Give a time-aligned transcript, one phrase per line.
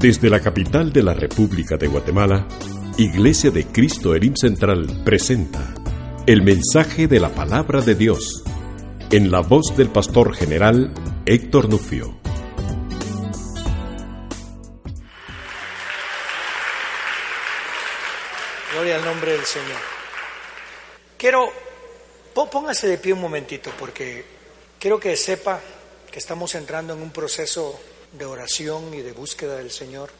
[0.00, 2.46] Desde la capital de la República de Guatemala,
[2.96, 5.74] Iglesia de Cristo Elim Central presenta
[6.26, 8.42] el mensaje de la palabra de Dios
[9.10, 10.92] en la voz del pastor general
[11.26, 12.18] Héctor Nufio.
[18.72, 19.80] Gloria al nombre del Señor.
[21.18, 21.52] Quiero,
[22.34, 24.24] pó- póngase de pie un momentito porque
[24.78, 25.60] quiero que sepa
[26.10, 27.78] que estamos entrando en un proceso
[28.12, 30.10] de oración y de búsqueda del Señor.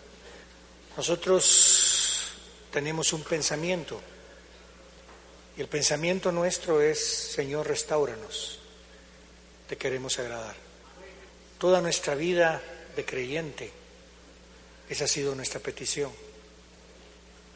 [0.97, 2.31] Nosotros
[2.73, 4.01] tenemos un pensamiento
[5.57, 8.59] y el pensamiento nuestro es, Señor, restauranos.
[9.69, 10.55] Te queremos agradar.
[11.59, 12.63] Toda nuestra vida
[12.97, 13.71] de creyente,
[14.89, 16.11] esa ha sido nuestra petición.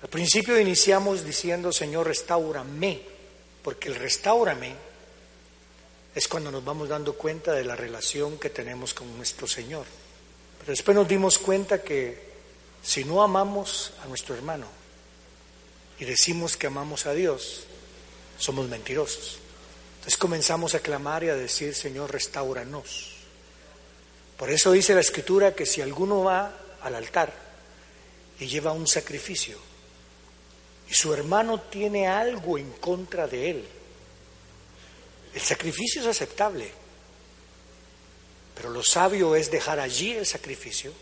[0.02, 3.00] Al principio iniciamos diciendo, Señor, restaurame,
[3.62, 4.74] porque el restaurame
[6.14, 9.86] es cuando nos vamos dando cuenta de la relación que tenemos con nuestro Señor.
[10.66, 12.32] Después nos dimos cuenta que
[12.82, 14.66] si no amamos a nuestro hermano
[15.98, 17.64] y decimos que amamos a Dios,
[18.38, 19.38] somos mentirosos.
[19.96, 23.10] Entonces comenzamos a clamar y a decir, Señor, restauranos.
[24.38, 27.32] Por eso dice la Escritura que si alguno va al altar
[28.40, 29.58] y lleva un sacrificio,
[30.88, 33.64] y su hermano tiene algo en contra de él,
[35.34, 36.70] el sacrificio es aceptable,
[38.54, 40.92] pero lo sabio es dejar allí el sacrificio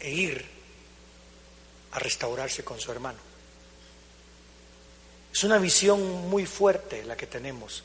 [0.00, 0.44] e ir
[1.92, 3.18] a restaurarse con su hermano.
[5.32, 7.82] Es una visión muy fuerte la que tenemos,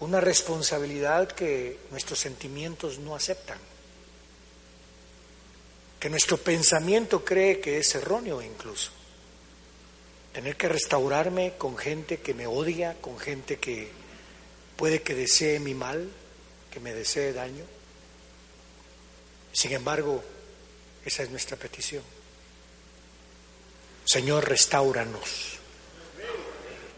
[0.00, 3.58] una responsabilidad que nuestros sentimientos no aceptan,
[5.98, 8.90] que nuestro pensamiento cree que es erróneo incluso
[10.32, 13.90] tener que restaurarme con gente que me odia, con gente que
[14.76, 16.08] puede que desee mi mal,
[16.70, 17.64] que me desee daño.
[19.52, 20.22] Sin embargo,
[21.04, 22.02] esa es nuestra petición.
[24.04, 25.58] Señor, restauranos.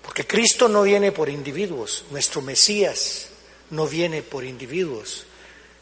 [0.02, 3.28] Porque Cristo no viene por individuos, nuestro Mesías
[3.70, 5.24] no viene por individuos.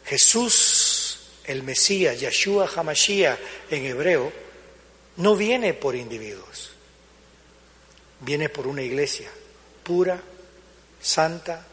[0.05, 4.31] Jesús, el Mesías, Yeshua Hamashiach en hebreo,
[5.17, 6.71] no viene por individuos
[8.21, 9.29] viene por una iglesia
[9.83, 10.21] pura,
[11.01, 11.65] santa,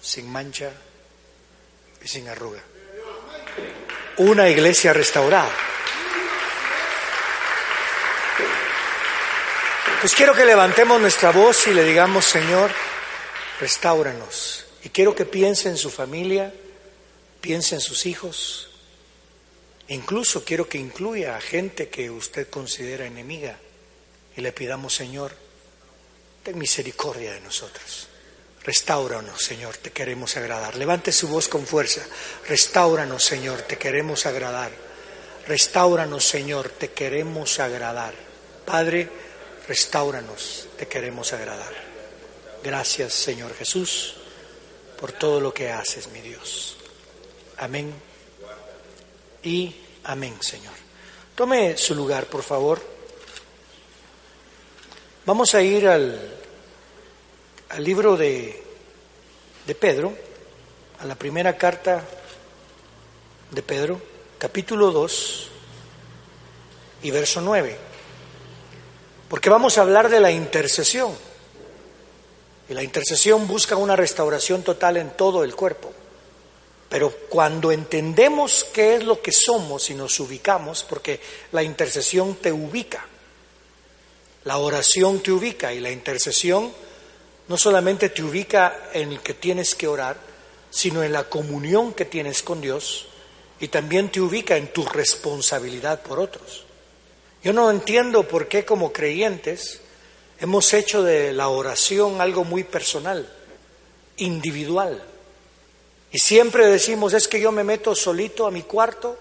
[0.00, 0.72] sin mancha
[2.04, 2.60] y sin arruga.
[4.18, 5.50] Una iglesia restaurada.
[10.00, 12.72] Pues quiero que levantemos nuestra voz y le digamos, Señor,
[13.60, 14.66] restauranos.
[14.82, 16.52] Y quiero que piense en su familia,
[17.40, 18.70] piense en sus hijos.
[19.88, 23.58] Incluso quiero que incluya a gente que usted considera enemiga.
[24.36, 25.36] Y le pidamos, Señor,
[26.42, 28.08] ten misericordia de nosotros.
[28.64, 30.76] Restauranos, Señor, te queremos agradar.
[30.76, 32.02] Levante su voz con fuerza.
[32.48, 34.70] Restauranos, Señor, te queremos agradar.
[35.48, 38.14] Restauranos, Señor, te queremos agradar.
[38.64, 39.08] Padre,
[39.66, 41.72] restauranos, te queremos agradar.
[42.62, 44.14] Gracias, Señor Jesús,
[45.00, 46.76] por todo lo que haces, mi Dios.
[47.58, 47.92] Amén.
[49.42, 49.74] Y
[50.04, 50.74] amén, Señor.
[51.34, 52.80] Tome su lugar, por favor.
[55.26, 56.41] Vamos a ir al,
[57.72, 58.62] al libro de,
[59.66, 60.12] de Pedro,
[60.98, 62.04] a la primera carta
[63.50, 63.98] de Pedro,
[64.38, 65.48] capítulo 2
[67.02, 67.78] y verso 9,
[69.30, 71.14] porque vamos a hablar de la intercesión.
[72.68, 75.92] Y la intercesión busca una restauración total en todo el cuerpo.
[76.90, 81.20] Pero cuando entendemos qué es lo que somos y nos ubicamos, porque
[81.52, 83.06] la intercesión te ubica,
[84.44, 86.70] la oración te ubica y la intercesión
[87.48, 90.16] no solamente te ubica en el que tienes que orar,
[90.70, 93.06] sino en la comunión que tienes con Dios
[93.60, 96.64] y también te ubica en tu responsabilidad por otros.
[97.42, 99.80] Yo no entiendo por qué como creyentes
[100.40, 103.28] hemos hecho de la oración algo muy personal,
[104.16, 105.02] individual.
[106.10, 109.18] Y siempre decimos, es que yo me meto solito a mi cuarto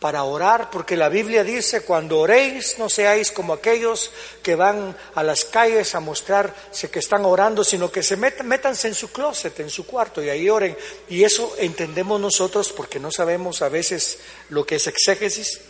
[0.00, 4.10] para orar, porque la Biblia dice, cuando oréis no seáis como aquellos
[4.42, 8.88] que van a las calles a mostrarse que están orando, sino que se metan, métanse
[8.88, 10.74] en su closet, en su cuarto y ahí oren.
[11.10, 14.18] Y eso entendemos nosotros porque no sabemos a veces
[14.48, 15.60] lo que es exégesis.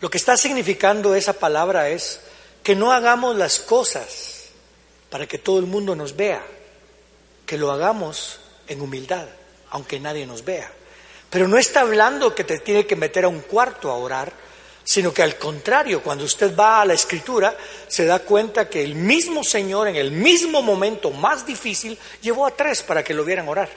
[0.00, 2.20] Lo que está significando esa palabra es
[2.62, 4.44] que no hagamos las cosas
[5.10, 6.42] para que todo el mundo nos vea,
[7.44, 9.26] que lo hagamos en humildad,
[9.68, 10.72] aunque nadie nos vea.
[11.32, 14.30] Pero no está hablando que te tiene que meter a un cuarto a orar,
[14.84, 17.56] sino que al contrario, cuando usted va a la escritura,
[17.88, 22.50] se da cuenta que el mismo Señor en el mismo momento más difícil llevó a
[22.50, 23.70] tres para que lo vieran orar.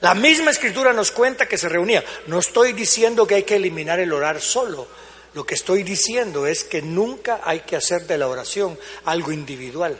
[0.00, 2.04] La misma escritura nos cuenta que se reunía.
[2.26, 4.88] No estoy diciendo que hay que eliminar el orar solo.
[5.34, 9.96] Lo que estoy diciendo es que nunca hay que hacer de la oración algo individual,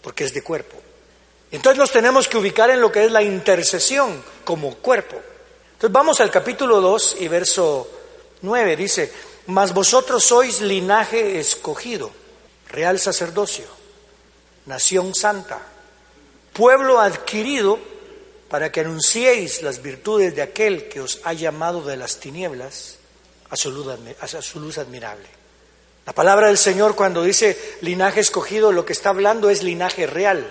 [0.00, 0.80] porque es de cuerpo.
[1.50, 5.20] Entonces nos tenemos que ubicar en lo que es la intercesión como cuerpo.
[5.76, 7.86] Entonces vamos al capítulo 2 y verso
[8.40, 8.76] 9.
[8.76, 9.12] Dice,
[9.48, 12.10] mas vosotros sois linaje escogido,
[12.70, 13.66] real sacerdocio,
[14.64, 15.60] nación santa,
[16.54, 17.78] pueblo adquirido
[18.48, 22.96] para que anunciéis las virtudes de aquel que os ha llamado de las tinieblas
[23.50, 23.86] a su luz,
[24.18, 25.28] a su luz admirable.
[26.06, 30.50] La palabra del Señor cuando dice linaje escogido, lo que está hablando es linaje real.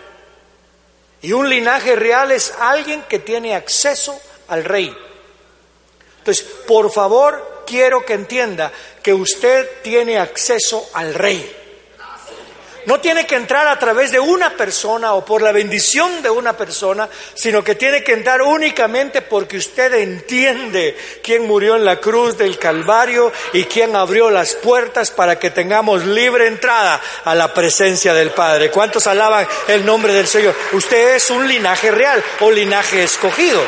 [1.23, 4.15] Y un linaje real es alguien que tiene acceso
[4.49, 4.95] al rey.
[6.25, 8.71] Entonces, por favor, quiero que entienda
[9.03, 11.55] que usted tiene acceso al rey.
[12.87, 16.57] No tiene que entrar a través de una persona o por la bendición de una
[16.57, 22.39] persona, sino que tiene que entrar únicamente porque usted entiende quién murió en la cruz
[22.39, 28.15] del Calvario y quién abrió las puertas para que tengamos libre entrada a la presencia
[28.15, 28.71] del Padre.
[28.71, 30.55] ¿Cuántos alaban el nombre del Señor?
[30.73, 33.61] Usted es un linaje real o linaje escogido.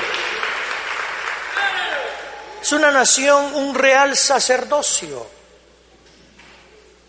[2.68, 5.26] Es una nación, un real sacerdocio.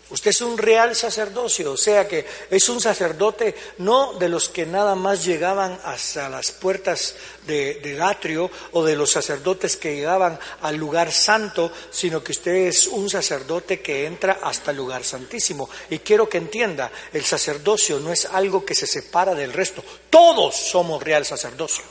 [0.09, 4.65] Usted es un real sacerdocio, o sea que es un sacerdote no de los que
[4.65, 7.13] nada más llegaban hasta las puertas
[7.45, 12.87] del atrio o de los sacerdotes que llegaban al lugar santo, sino que usted es
[12.87, 15.69] un sacerdote que entra hasta el lugar santísimo.
[15.89, 20.55] Y quiero que entienda, el sacerdocio no es algo que se separa del resto, todos
[20.55, 21.83] somos real sacerdocio.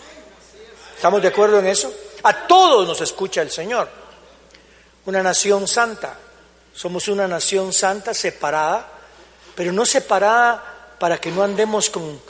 [0.96, 2.07] ¿Estamos de acuerdo en eso?
[2.22, 3.88] A todos nos escucha el Señor.
[5.06, 6.16] Una nación santa.
[6.74, 8.88] Somos una nación santa separada,
[9.54, 12.20] pero no separada para que no andemos con,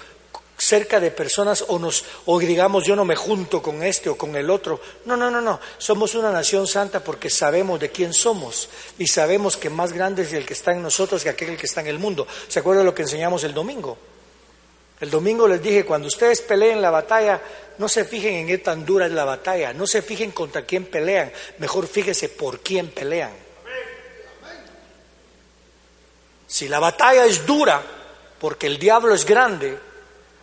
[0.58, 4.34] cerca de personas o nos o digamos yo no me junto con este o con
[4.36, 4.80] el otro.
[5.04, 5.60] No, no, no, no.
[5.78, 8.68] Somos una nación santa porque sabemos de quién somos
[8.98, 11.80] y sabemos que más grande es el que está en nosotros que aquel que está
[11.80, 12.26] en el mundo.
[12.48, 13.96] ¿Se acuerda de lo que enseñamos el domingo?
[15.00, 17.40] El domingo les dije, cuando ustedes peleen la batalla,
[17.78, 20.86] no se fijen en qué tan dura es la batalla, no se fijen contra quién
[20.86, 23.32] pelean, mejor fíjese por quién pelean.
[26.48, 27.80] Si la batalla es dura
[28.40, 29.78] porque el diablo es grande,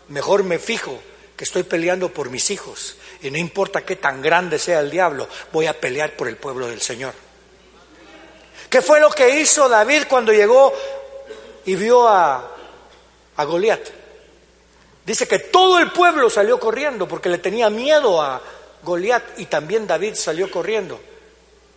[0.09, 1.01] mejor me fijo
[1.35, 2.95] que estoy peleando por mis hijos.
[3.21, 6.67] Y no importa qué tan grande sea el diablo, voy a pelear por el pueblo
[6.67, 7.13] del Señor.
[8.69, 10.73] ¿Qué fue lo que hizo David cuando llegó
[11.65, 12.51] y vio a,
[13.35, 14.04] a Goliat?
[15.05, 18.41] Dice que todo el pueblo salió corriendo porque le tenía miedo a
[18.83, 20.99] Goliat y también David salió corriendo.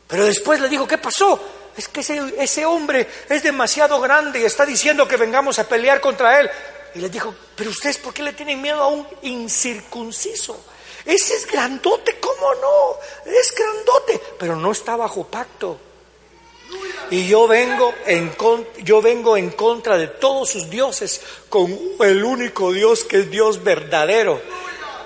[0.07, 1.39] Pero después le dijo, ¿qué pasó?
[1.77, 6.01] Es que ese, ese, hombre es demasiado grande y está diciendo que vengamos a pelear
[6.01, 6.51] contra él.
[6.95, 10.65] Y le dijo, pero ustedes, ¿por qué le tienen miedo a un incircunciso?
[11.05, 13.31] Ese es grandote, ¿cómo no?
[13.31, 15.79] Es grandote, pero no está bajo pacto.
[17.11, 18.33] Y yo vengo, en,
[18.83, 23.65] yo vengo en contra de todos sus dioses con el único Dios que es Dios
[23.65, 24.41] verdadero.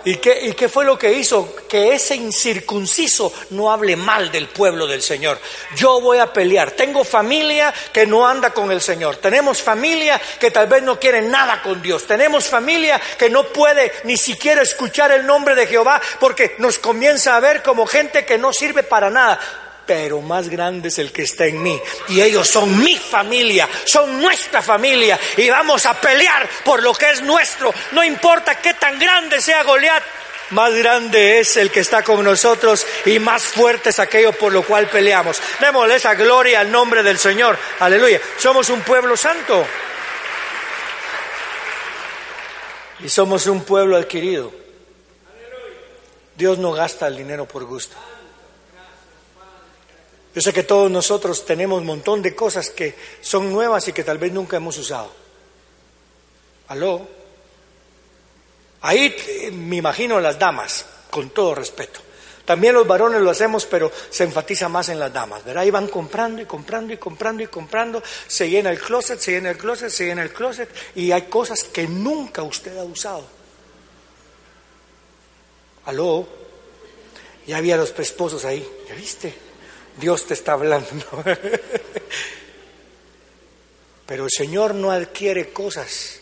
[0.04, 1.54] ¿Y qué, ¿Y qué fue lo que hizo?
[1.68, 5.38] Que ese incircunciso no hable mal del pueblo del Señor.
[5.76, 6.72] Yo voy a pelear.
[6.72, 9.18] Tengo familia que no anda con el Señor.
[9.18, 12.04] Tenemos familia que tal vez no quiere nada con Dios.
[12.04, 17.36] Tenemos familia que no puede ni siquiera escuchar el nombre de Jehová porque nos comienza
[17.36, 19.38] a ver como gente que no sirve para nada
[19.86, 21.80] pero más grande es el que está en mí.
[22.08, 25.18] Y ellos son mi familia, son nuestra familia.
[25.36, 27.72] Y vamos a pelear por lo que es nuestro.
[27.92, 30.02] No importa qué tan grande sea Goliat,
[30.52, 34.62] más grande es el que está con nosotros y más fuerte es aquello por lo
[34.62, 35.40] cual peleamos.
[35.60, 37.58] Démosle esa gloria al nombre del Señor.
[37.80, 38.20] Aleluya.
[38.38, 39.66] Somos un pueblo santo.
[43.00, 44.52] Y somos un pueblo adquirido.
[46.36, 47.96] Dios no gasta el dinero por gusto.
[50.34, 54.04] Yo sé que todos nosotros tenemos un montón de cosas que son nuevas y que
[54.04, 55.12] tal vez nunca hemos usado.
[56.68, 57.06] ¿Aló?
[58.80, 59.14] Ahí
[59.52, 62.00] me imagino las damas, con todo respeto.
[62.44, 65.62] También los varones lo hacemos, pero se enfatiza más en las damas, ¿verdad?
[65.62, 69.50] Ahí van comprando y comprando y comprando y comprando, se llena el closet, se llena
[69.50, 73.24] el closet, se llena el closet y hay cosas que nunca usted ha usado.
[75.84, 76.26] Aló,
[77.46, 79.51] ya había los esposos ahí, ¿ya viste?
[79.96, 81.24] Dios te está hablando.
[84.06, 86.20] Pero el Señor no adquiere cosas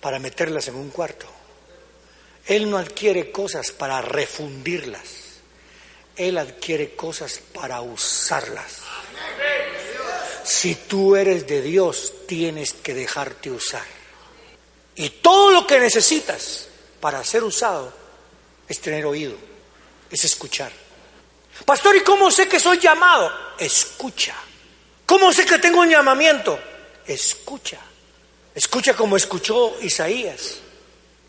[0.00, 1.26] para meterlas en un cuarto.
[2.46, 5.20] Él no adquiere cosas para refundirlas.
[6.16, 8.78] Él adquiere cosas para usarlas.
[10.44, 13.86] Si tú eres de Dios, tienes que dejarte usar.
[14.96, 16.66] Y todo lo que necesitas
[17.00, 17.92] para ser usado
[18.68, 19.36] es tener oído,
[20.10, 20.72] es escuchar.
[21.64, 23.32] Pastor, ¿y cómo sé que soy llamado?
[23.58, 24.34] Escucha.
[25.06, 26.58] ¿Cómo sé que tengo un llamamiento?
[27.06, 27.78] Escucha.
[28.54, 30.58] Escucha como escuchó Isaías.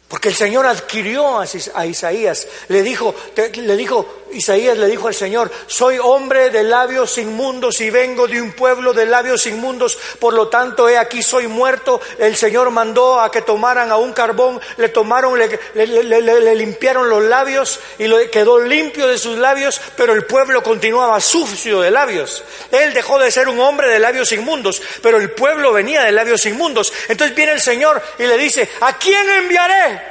[0.07, 2.47] Porque el Señor adquirió a Isaías.
[2.67, 7.89] Le dijo, le dijo, Isaías le dijo al Señor, soy hombre de labios inmundos y
[7.89, 11.99] vengo de un pueblo de labios inmundos, por lo tanto he aquí soy muerto.
[12.17, 17.79] El Señor mandó a que tomaran a un carbón, le tomaron, le, limpiaron los labios
[17.97, 22.43] y quedó limpio de sus labios, pero el pueblo continuaba sucio de labios.
[22.71, 26.45] Él dejó de ser un hombre de labios inmundos, pero el pueblo venía de labios
[26.45, 26.91] inmundos.
[27.07, 30.10] Entonces viene el Señor y le dice, ¿a quién enviaré?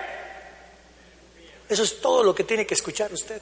[1.71, 3.41] Eso es todo lo que tiene que escuchar usted.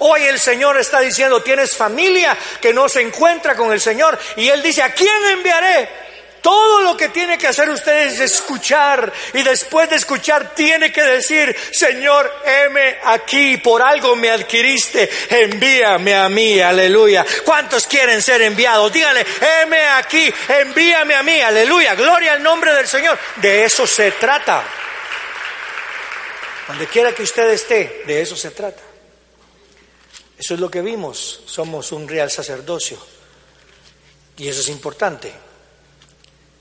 [0.00, 4.46] Hoy el Señor está diciendo, tienes familia que no se encuentra con el Señor y
[4.48, 5.88] Él dice, ¿a quién enviaré?
[6.42, 11.02] Todo lo que tiene que hacer usted es escuchar y después de escuchar tiene que
[11.02, 17.24] decir, Señor, heme aquí, por algo me adquiriste, envíame a mí, aleluya.
[17.44, 18.92] ¿Cuántos quieren ser enviados?
[18.92, 19.24] Díganle,
[19.62, 23.18] heme aquí, envíame a mí, aleluya, gloria al nombre del Señor.
[23.36, 24.62] De eso se trata.
[26.68, 28.82] Donde quiera que usted esté, de eso se trata.
[30.38, 31.42] Eso es lo que vimos.
[31.46, 32.98] Somos un real sacerdocio.
[34.36, 35.32] Y eso es importante.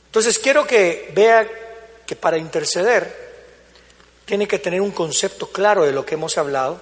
[0.07, 1.47] Entonces quiero que vea
[2.05, 3.31] que para interceder
[4.25, 6.81] tiene que tener un concepto claro de lo que hemos hablado,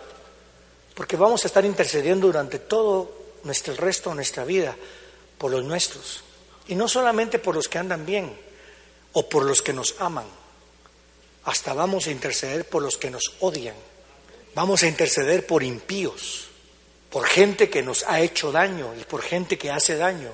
[0.95, 3.11] porque vamos a estar intercediendo durante todo
[3.43, 4.75] nuestro, el resto de nuestra vida
[5.38, 6.23] por los nuestros.
[6.67, 8.38] Y no solamente por los que andan bien
[9.13, 10.38] o por los que nos aman
[11.49, 13.75] hasta vamos a interceder por los que nos odian.
[14.53, 16.47] Vamos a interceder por impíos,
[17.09, 20.31] por gente que nos ha hecho daño y por gente que hace daño.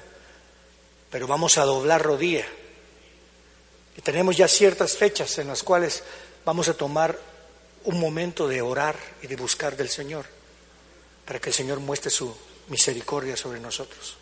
[1.09, 2.45] Pero vamos a doblar rodilla.
[3.97, 6.03] Y tenemos ya ciertas fechas en las cuales
[6.43, 7.17] vamos a tomar
[7.85, 10.25] un momento de orar y de buscar del Señor,
[11.25, 12.35] para que el Señor muestre su
[12.67, 14.17] misericordia sobre nosotros.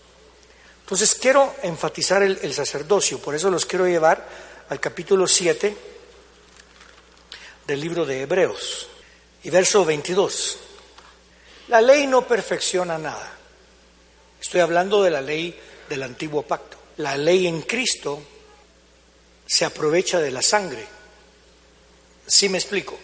[0.82, 4.28] Entonces quiero enfatizar el, sacerdocio, por eso los quiero llevar
[4.70, 5.93] al capítulo 7
[7.68, 8.88] del libro de Hebreos.
[9.44, 10.58] Y verso 22.
[11.70, 13.34] La ley no perfecciona nada.
[14.42, 15.58] Estoy hablando de la ley
[15.90, 16.78] del antiguo pacto.
[16.98, 18.22] La ley en Cristo
[19.46, 20.86] se aprovecha de la sangre.
[22.26, 22.98] ¿Sí me explico?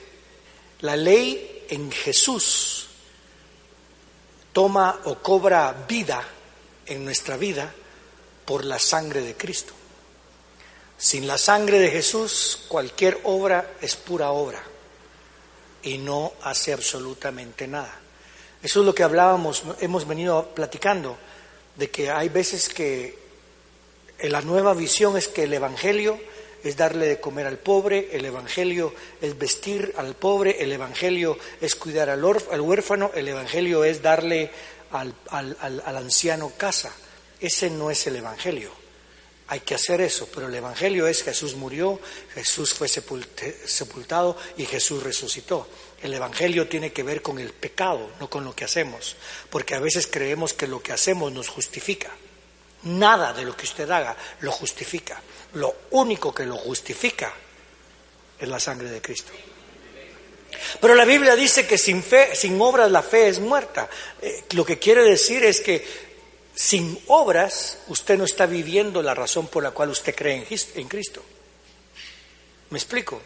[0.81, 2.87] La ley en Jesús
[4.53, 6.25] toma o cobra vida
[6.85, 7.73] en nuestra vida
[8.45, 9.73] por la sangre de Cristo.
[10.99, 14.61] Sin la sangre de Jesús, cualquier obra es pura obra
[15.81, 17.97] y no hace absolutamente nada.
[18.61, 21.17] Eso es lo que hablábamos, hemos venido platicando,
[21.77, 23.17] de que hay veces que
[24.23, 26.19] la nueva visión es que el Evangelio
[26.65, 31.75] es darle de comer al pobre, el Evangelio es vestir al pobre, el Evangelio es
[31.75, 34.51] cuidar al, huérfano, el Evangelio es darle
[34.91, 36.93] al, al anciano casa.
[37.39, 38.88] Ese no es el Evangelio.
[39.51, 41.99] Hay que hacer eso, pero el Evangelio es Jesús murió,
[42.35, 45.67] Jesús fue sepultado y Jesús resucitó.
[46.03, 49.15] El Evangelio tiene que ver con el pecado, no con lo que hacemos,
[49.49, 52.11] porque a veces creemos que lo que hacemos nos justifica.
[52.83, 55.19] Nada de lo que usted haga lo justifica.
[55.53, 57.33] Lo único que lo justifica
[58.39, 59.31] es la sangre de Cristo.
[60.79, 63.89] Pero la Biblia dice que sin fe, sin obras la fe es muerta.
[64.21, 66.08] Eh, lo que quiere decir es que
[66.59, 71.23] sin obras, usted no está viviendo la razón por la cual usted cree en Cristo.
[72.71, 73.21] ¿Me explico?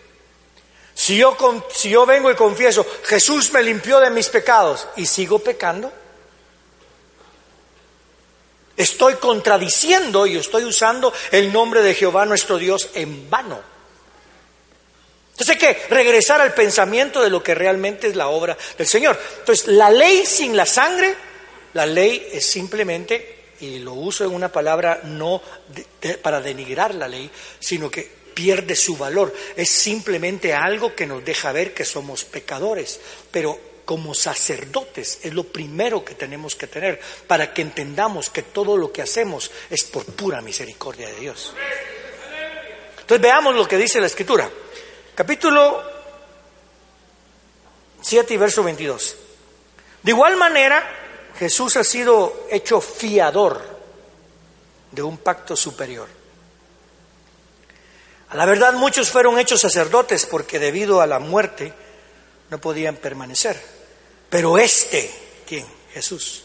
[0.93, 1.35] Si yo,
[1.73, 5.91] si yo vengo y confieso, Jesús me limpió de mis pecados y sigo pecando,
[8.77, 13.59] estoy contradiciendo y estoy usando el nombre de Jehová nuestro Dios en vano.
[15.31, 19.19] Entonces hay que regresar al pensamiento de lo que realmente es la obra del Señor.
[19.39, 21.32] Entonces, la ley sin la sangre
[21.73, 25.41] la ley es simplemente, y lo uso en una palabra no
[26.21, 29.33] para denigrar la ley, sino que pierde su valor.
[29.55, 32.99] Es simplemente algo que nos deja ver que somos pecadores.
[33.31, 38.77] Pero como sacerdotes es lo primero que tenemos que tener para que entendamos que todo
[38.77, 41.53] lo que hacemos es por pura misericordia de Dios.
[43.01, 44.49] Entonces veamos lo que dice la escritura.
[45.15, 45.83] Capítulo
[48.01, 49.15] 7 y verso 22.
[50.01, 51.02] De igual manera,
[51.37, 53.61] Jesús ha sido hecho fiador
[54.91, 56.07] de un pacto superior.
[58.29, 61.73] A la verdad muchos fueron hechos sacerdotes porque debido a la muerte
[62.49, 63.59] no podían permanecer.
[64.29, 65.11] Pero este,
[65.47, 65.65] ¿quién?
[65.93, 66.43] Jesús.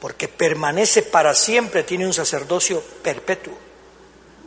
[0.00, 3.54] Porque permanece para siempre, tiene un sacerdocio perpetuo.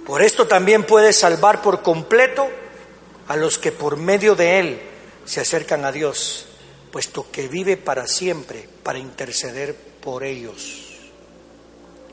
[0.06, 2.48] Por esto también puede salvar por completo
[3.28, 4.82] a los que por medio de él
[5.26, 6.47] se acercan a Dios,
[6.92, 10.84] puesto que vive para siempre para interceder por ellos.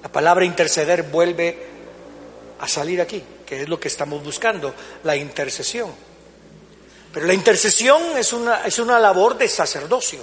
[0.03, 1.67] La palabra interceder vuelve
[2.61, 5.93] a salir aquí, que es lo que estamos buscando, la intercesión.
[7.13, 10.21] Pero la intercesión es una, es una labor de sacerdocio.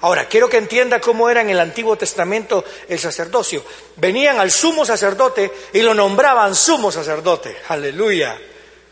[0.00, 3.64] Ahora, quiero que entienda cómo era en el Antiguo Testamento el sacerdocio.
[3.96, 7.56] Venían al sumo sacerdote y lo nombraban sumo sacerdote.
[7.68, 8.36] Aleluya.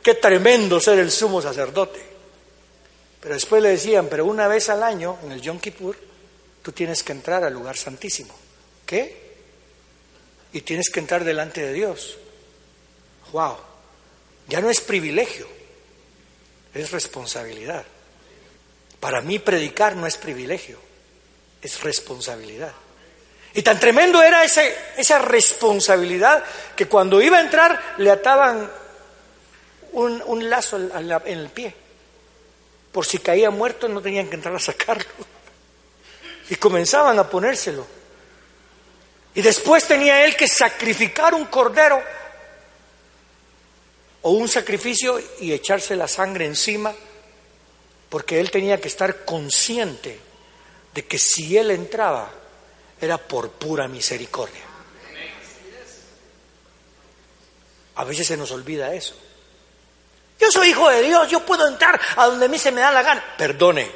[0.00, 2.09] Qué tremendo ser el sumo sacerdote.
[3.20, 5.96] Pero después le decían, pero una vez al año, en el Yom Kippur,
[6.62, 8.34] tú tienes que entrar al lugar santísimo.
[8.86, 9.30] ¿Qué?
[10.52, 12.18] Y tienes que entrar delante de Dios.
[13.32, 13.56] Wow.
[14.48, 15.46] Ya no es privilegio,
[16.74, 17.84] es responsabilidad.
[18.98, 20.78] Para mí predicar no es privilegio,
[21.62, 22.72] es responsabilidad.
[23.52, 26.44] Y tan tremendo era ese, esa responsabilidad
[26.76, 28.70] que cuando iba a entrar le ataban
[29.92, 31.74] un, un lazo en el pie.
[32.92, 35.10] Por si caía muerto no tenían que entrar a sacarlo.
[36.48, 37.86] Y comenzaban a ponérselo.
[39.34, 42.02] Y después tenía él que sacrificar un cordero
[44.22, 46.92] o un sacrificio y echarse la sangre encima,
[48.08, 50.18] porque él tenía que estar consciente
[50.92, 52.30] de que si él entraba
[53.00, 54.64] era por pura misericordia.
[57.94, 59.14] A veces se nos olvida eso.
[60.40, 62.90] Yo soy hijo de Dios, yo puedo entrar a donde a mí se me da
[62.90, 63.36] la gana.
[63.36, 63.90] Perdone,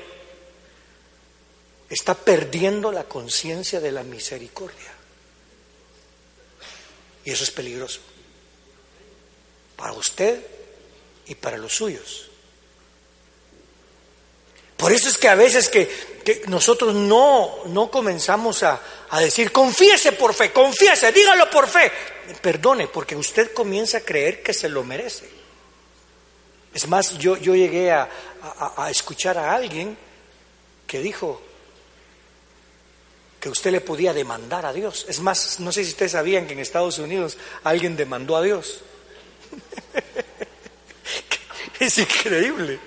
[1.88, 4.92] está perdiendo la conciencia de la misericordia.
[7.24, 8.00] Y eso es peligroso
[9.76, 10.40] para usted
[11.26, 12.28] y para los suyos.
[14.76, 20.12] Por eso es que a veces que, nosotros no, no comenzamos a, a, decir, confiese
[20.12, 21.90] por fe, confiese, dígalo por fe.
[22.42, 25.33] Perdone, porque usted comienza a creer que se lo merece.
[26.74, 28.08] Es más, yo, yo llegué a,
[28.42, 29.96] a, a escuchar a alguien
[30.86, 31.40] que dijo
[33.40, 35.06] que usted le podía demandar a Dios.
[35.08, 38.80] Es más, no sé si ustedes sabían que en Estados Unidos alguien demandó a Dios.
[41.78, 42.80] es increíble.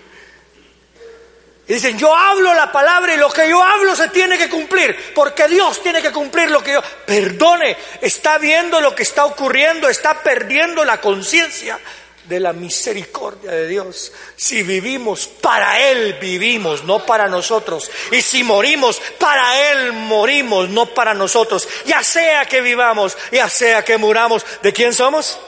[1.68, 5.14] Y dicen, yo hablo la palabra y lo que yo hablo se tiene que cumplir,
[5.14, 6.82] porque Dios tiene que cumplir lo que yo...
[7.06, 11.78] Perdone, está viendo lo que está ocurriendo, está perdiendo la conciencia
[12.28, 14.12] de la misericordia de Dios.
[14.36, 17.90] Si vivimos, para Él vivimos, no para nosotros.
[18.12, 21.68] Y si morimos, para Él morimos, no para nosotros.
[21.86, 25.40] Ya sea que vivamos, ya sea que muramos, ¿de quién somos?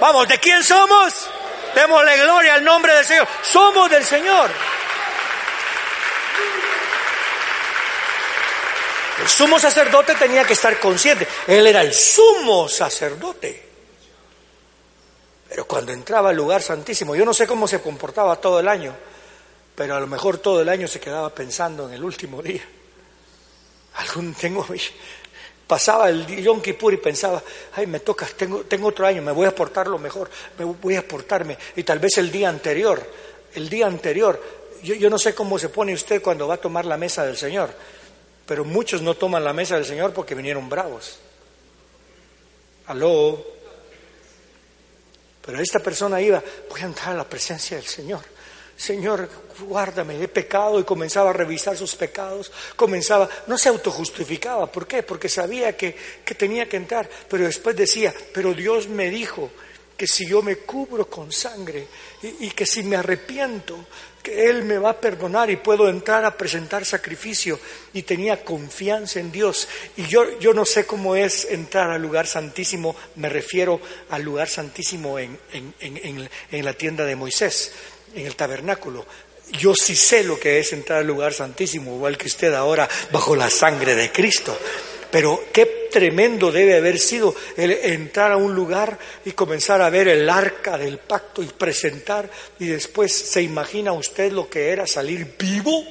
[0.00, 1.12] Vamos, ¿de quién somos?
[1.74, 3.28] Démosle gloria al nombre del Señor.
[3.42, 4.50] Somos del Señor.
[9.22, 11.28] El sumo sacerdote tenía que estar consciente.
[11.46, 13.71] Él era el sumo sacerdote.
[15.52, 18.94] Pero cuando entraba al lugar santísimo, yo no sé cómo se comportaba todo el año,
[19.74, 22.62] pero a lo mejor todo el año se quedaba pensando en el último día.
[23.96, 24.66] Algún tengo
[25.66, 27.42] pasaba el Yom Kippur y pensaba,
[27.74, 30.96] ay, me toca, tengo, tengo otro año, me voy a portar lo mejor, me voy
[30.96, 31.58] a portarme.
[31.76, 33.06] Y tal vez el día anterior,
[33.54, 34.42] el día anterior,
[34.82, 37.36] yo, yo no sé cómo se pone usted cuando va a tomar la mesa del
[37.36, 37.74] Señor,
[38.46, 41.18] pero muchos no toman la mesa del Señor porque vinieron bravos.
[42.86, 43.51] Aló.
[45.44, 48.22] Pero esta persona iba, voy a entrar a la presencia del Señor.
[48.76, 49.28] Señor,
[49.60, 55.02] guárdame, he pecado y comenzaba a revisar sus pecados, comenzaba, no se autojustificaba, ¿por qué?
[55.02, 59.50] Porque sabía que, que tenía que entrar, pero después decía, pero Dios me dijo
[60.02, 61.86] que si yo me cubro con sangre
[62.24, 63.86] y, que si me arrepiento,
[64.20, 67.60] que Él me va a perdonar y puedo entrar a presentar sacrificio.
[67.92, 69.68] Y tenía confianza en Dios.
[69.96, 74.48] Y yo, yo no sé cómo es entrar al lugar santísimo, me refiero al lugar
[74.48, 77.70] santísimo en, en, en, en la tienda de Moisés
[78.16, 79.06] en el tabernáculo.
[79.52, 83.36] Yo sí sé lo que es entrar al lugar santísimo, igual que usted ahora, bajo
[83.36, 84.58] la sangre de Cristo.
[85.12, 90.08] Pero qué tremendo debe haber sido el entrar a un lugar y comenzar a ver
[90.08, 92.28] el arca del pacto y presentar
[92.58, 95.84] y después se imagina usted lo que era salir vivo.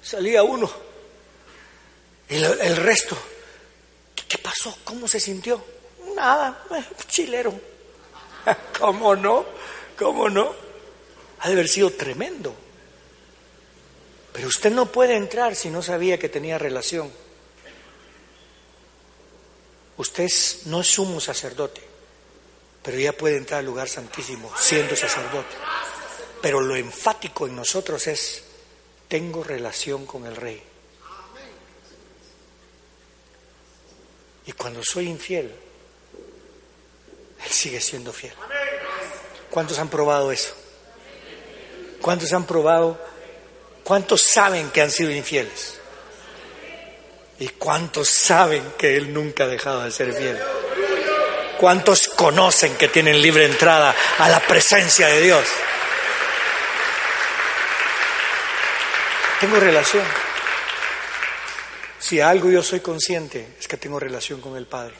[0.00, 0.70] Salía uno
[2.28, 3.16] y el, resto.
[4.14, 4.78] ¿Qué, ¿Qué pasó?
[4.84, 5.62] ¿Cómo se sintió?
[6.14, 6.64] Nada,
[7.08, 7.52] chilero.
[8.78, 9.44] ¿Cómo no?
[9.98, 10.54] ¿Cómo no?
[11.40, 12.54] Ha de haber sido tremendo.
[14.32, 17.10] Pero usted no puede entrar si no sabía que tenía relación.
[19.96, 20.30] Usted
[20.66, 21.82] no es sumo sacerdote,
[22.82, 25.54] pero ya puede entrar al lugar santísimo siendo sacerdote.
[26.40, 28.42] Pero lo enfático en nosotros es,
[29.06, 30.62] tengo relación con el rey.
[34.46, 35.54] Y cuando soy infiel,
[37.44, 38.34] Él sigue siendo fiel.
[39.50, 40.54] ¿Cuántos han probado eso?
[42.00, 43.11] ¿Cuántos han probado?
[43.84, 45.78] ¿Cuántos saben que han sido infieles?
[47.38, 50.38] ¿Y cuántos saben que Él nunca ha dejado de ser fiel?
[51.58, 55.44] ¿Cuántos conocen que tienen libre entrada a la presencia de Dios?
[59.40, 60.04] Tengo relación.
[61.98, 64.94] Si algo yo soy consciente es que tengo relación con el Padre.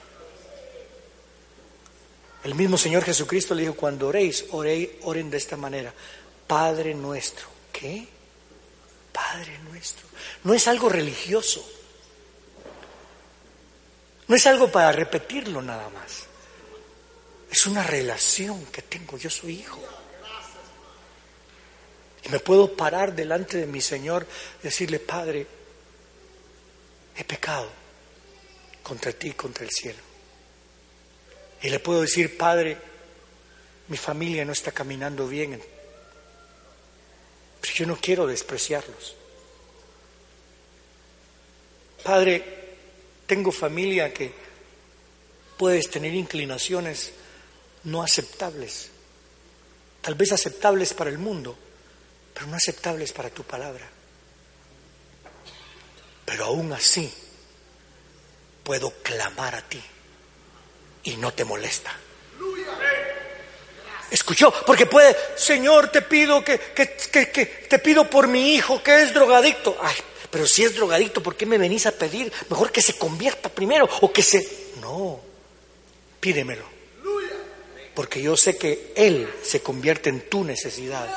[2.42, 5.92] El mismo Señor Jesucristo le dijo, cuando oréis, oren de esta manera.
[6.47, 7.47] Padre nuestro.
[7.73, 8.09] ¿Qué?
[9.12, 10.07] Padre nuestro.
[10.44, 11.68] No es algo religioso.
[14.29, 16.25] No es algo para repetirlo nada más.
[17.51, 19.18] Es una relación que tengo.
[19.18, 19.81] Yo soy hijo.
[22.25, 24.27] Y me puedo parar delante de mi Señor
[24.61, 25.46] y decirle, Padre,
[27.16, 27.68] he pecado
[28.83, 29.98] contra ti y contra el cielo.
[31.61, 32.79] Y le puedo decir, Padre,
[33.88, 35.62] mi familia no está caminando bien,
[37.70, 39.16] yo no quiero despreciarlos.
[42.03, 42.44] Padre,
[43.27, 44.33] tengo familia que
[45.57, 47.12] puedes tener inclinaciones
[47.85, 48.90] no aceptables,
[50.01, 51.57] tal vez aceptables para el mundo,
[52.35, 53.88] pero no aceptables para tu palabra.
[56.25, 57.12] Pero aún así
[58.64, 59.83] puedo clamar a ti
[61.05, 61.92] y no te molesta.
[64.12, 66.87] Escuchó, porque puede, Señor, te pido que, que,
[67.31, 69.77] que, te pido por mi hijo que es drogadicto.
[69.81, 69.96] Ay,
[70.31, 72.31] pero si es drogadicto, ¿por qué me venís a pedir?
[72.51, 74.46] Mejor que se convierta primero o que se...
[74.83, 75.18] No,
[76.20, 76.64] pídemelo.
[77.94, 81.09] Porque yo sé que Él se convierte en tu necesidad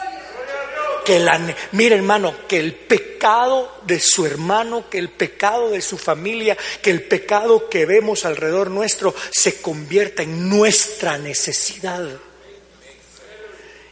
[1.06, 1.40] que la,
[1.74, 6.90] mire hermano, que el pecado de su hermano, que el pecado de su familia, que
[6.90, 12.20] el pecado que vemos alrededor nuestro se convierta en nuestra necesidad.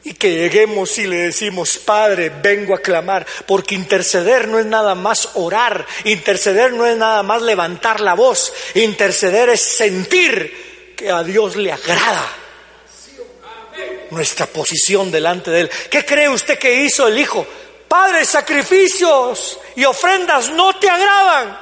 [0.06, 4.96] Y que lleguemos y le decimos, Padre, vengo a clamar, porque interceder no es nada
[4.96, 11.24] más orar, interceder no es nada más levantar la voz, interceder es sentir que a
[11.24, 12.44] Dios le agrada
[14.12, 15.72] nuestra posición delante de Él.
[15.90, 17.46] ¿Qué cree usted que hizo el Hijo?
[17.88, 21.60] Padre, sacrificios y ofrendas no te agradan.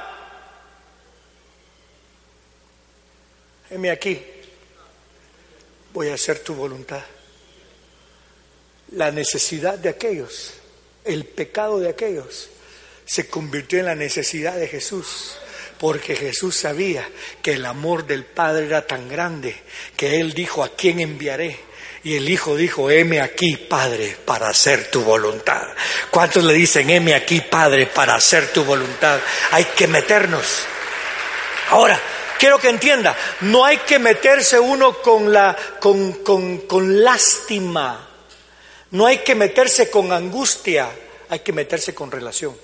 [3.70, 4.22] Heme aquí,
[5.92, 7.02] voy a hacer tu voluntad.
[8.92, 10.54] La necesidad de aquellos,
[11.04, 12.48] el pecado de aquellos,
[13.04, 15.36] se convirtió en la necesidad de Jesús
[15.82, 17.08] porque Jesús sabía
[17.42, 19.56] que el amor del Padre era tan grande
[19.96, 21.58] que Él dijo, ¿a quién enviaré?
[22.04, 25.66] Y el hijo dijo, heme aquí, Padre, para hacer tu voluntad.
[26.08, 29.18] ¿Cuántos le dicen, heme aquí, Padre, para hacer tu voluntad?
[29.50, 30.44] Hay que meternos.
[31.70, 32.00] Ahora,
[32.38, 38.08] quiero que entienda, no hay que meterse uno con, la, con, con, con lástima,
[38.92, 40.90] no hay que meterse con angustia,
[41.28, 42.56] hay que meterse con relación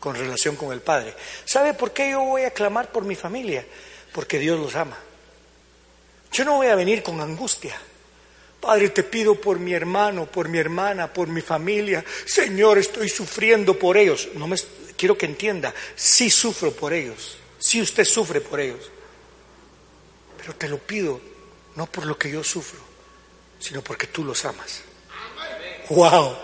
[0.00, 1.14] con relación con el Padre.
[1.44, 3.64] ¿Sabe por qué yo voy a clamar por mi familia?
[4.12, 4.96] Porque Dios los ama.
[6.32, 7.78] Yo no voy a venir con angustia.
[8.60, 12.04] Padre, te pido por mi hermano, por mi hermana, por mi familia.
[12.24, 14.28] Señor, estoy sufriendo por ellos.
[14.34, 14.56] No me
[14.96, 17.36] quiero que entienda, sí sufro por ellos.
[17.58, 18.90] Sí usted sufre por ellos.
[20.38, 21.20] Pero te lo pido
[21.76, 22.80] no por lo que yo sufro,
[23.60, 24.82] sino porque tú los amas.
[25.90, 26.36] Wow.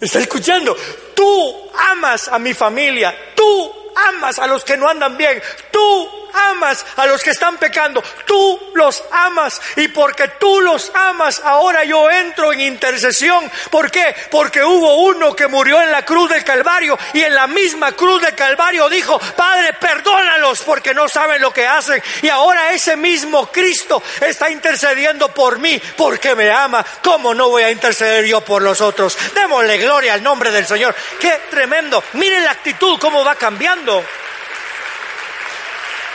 [0.00, 0.76] ¿Está escuchando?
[1.14, 6.84] Tú amas a mi familia, tú amas a los que no andan bien, tú amas
[6.96, 12.10] a los que están pecando, tú los amas y porque tú los amas, ahora yo
[12.10, 13.50] entro en intercesión.
[13.70, 14.14] ¿Por qué?
[14.30, 18.22] Porque hubo uno que murió en la cruz del Calvario y en la misma cruz
[18.22, 22.02] del Calvario dijo, Padre, perdónalos porque no saben lo que hacen.
[22.22, 26.84] Y ahora ese mismo Cristo está intercediendo por mí porque me ama.
[27.02, 29.16] ¿Cómo no voy a interceder yo por los otros?
[29.34, 30.94] Démosle gloria al nombre del Señor.
[31.20, 32.02] Qué tremendo.
[32.14, 34.04] Miren la actitud, cómo va cambiando.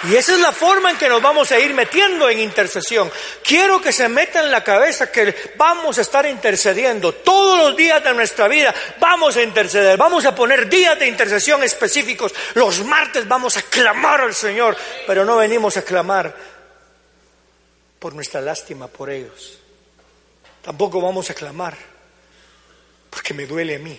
[0.05, 3.09] Y esa es la forma en que nos vamos a ir metiendo en intercesión.
[3.41, 8.03] Quiero que se meta en la cabeza que vamos a estar intercediendo todos los días
[8.03, 8.75] de nuestra vida.
[8.99, 12.33] Vamos a interceder, vamos a poner días de intercesión específicos.
[12.55, 14.75] Los martes vamos a clamar al Señor,
[15.07, 16.35] pero no venimos a clamar
[17.97, 19.57] por nuestra lástima por ellos.
[20.61, 21.77] Tampoco vamos a clamar
[23.09, 23.97] porque me duele a mí.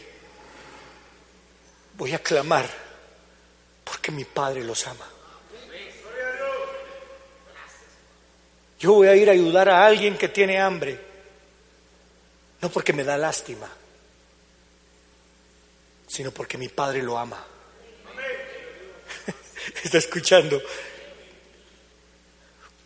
[1.96, 2.68] Voy a clamar
[3.82, 5.13] porque mi Padre los ama.
[8.78, 10.98] Yo voy a ir a ayudar a alguien que tiene hambre,
[12.60, 13.68] no porque me da lástima,
[16.06, 17.44] sino porque mi Padre lo ama.
[19.84, 20.60] Está escuchando.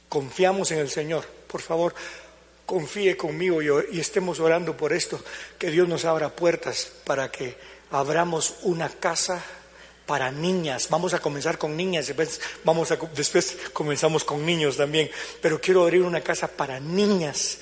[0.08, 1.24] Confiamos en el Señor.
[1.46, 1.94] Por favor,
[2.68, 5.22] confíe conmigo y, estemos orando por esto,
[5.58, 7.56] que Dios nos abra puertas para que
[7.90, 9.42] abramos una casa
[10.08, 10.88] para niñas.
[10.88, 15.10] Vamos a comenzar con niñas, después, vamos a, después comenzamos con niños también.
[15.42, 17.58] Pero quiero abrir una casa para niñas.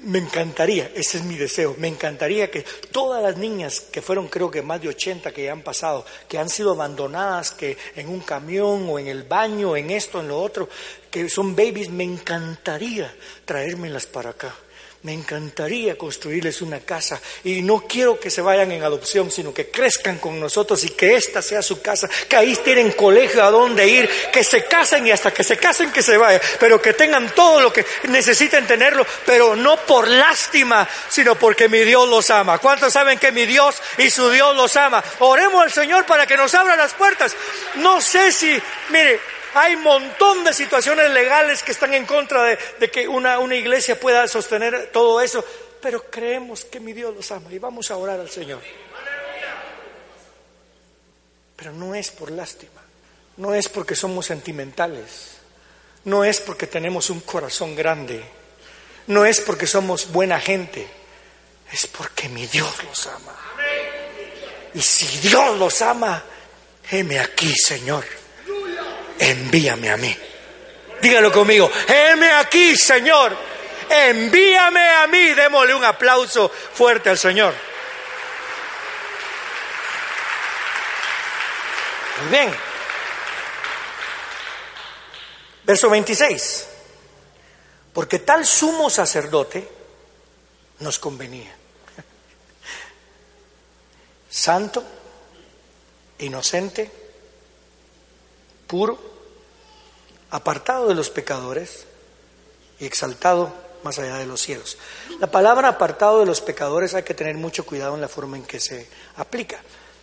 [0.00, 4.50] me encantaría, ese es mi deseo, me encantaría que todas las niñas, que fueron creo
[4.50, 8.20] que más de 80 que ya han pasado, que han sido abandonadas, que en un
[8.20, 10.66] camión o en el baño, en esto, en lo otro,
[11.10, 14.54] que son babies, me encantaría traérmelas para acá
[15.02, 19.70] me encantaría construirles una casa y no quiero que se vayan en adopción, sino que
[19.70, 23.88] crezcan con nosotros y que esta sea su casa, que ahí tienen colegio a donde
[23.88, 27.34] ir, que se casen y hasta que se casen que se vayan, pero que tengan
[27.34, 32.58] todo lo que necesiten tenerlo, pero no por lástima, sino porque mi Dios los ama.
[32.58, 35.02] ¿Cuántos saben que mi Dios y su Dios los ama?
[35.20, 37.34] Oremos al Señor para que nos abra las puertas.
[37.76, 38.60] No sé si,
[38.90, 39.18] mire,
[39.54, 43.98] hay un montón de situaciones legales que están en contra de, que una, una iglesia
[43.98, 45.44] pueda sostener todo eso,
[45.80, 48.60] pero creemos que mi Dios los ama y vamos a orar al Señor.
[51.56, 52.80] Pero no es por lástima,
[53.36, 55.36] no es porque somos sentimentales,
[56.04, 58.22] no es porque tenemos un corazón grande,
[59.08, 60.86] no es porque somos buena gente,
[61.72, 63.36] es porque mi Dios los ama.
[64.72, 66.22] Y si Dios los ama,
[66.90, 68.19] heme aquí, Señor
[69.20, 70.16] envíame a mí.
[71.00, 73.36] Dígalo conmigo, heme aquí, Señor,
[73.88, 75.34] envíame a mí.
[75.34, 77.54] Démosle un aplauso fuerte al Señor.
[82.20, 82.54] Muy bien.
[85.64, 86.66] Verso 26.
[87.92, 89.68] Porque tal sumo sacerdote
[90.80, 91.50] nos convenía.
[94.30, 94.84] Santo,
[96.18, 96.99] inocente,
[98.70, 98.96] puro,
[100.30, 101.86] apartado de los pecadores
[102.78, 103.52] y exaltado
[103.82, 104.78] más allá de los cielos.
[105.18, 108.44] La palabra apartado de los pecadores hay que tener mucho cuidado en la forma en
[108.44, 109.60] que se aplica,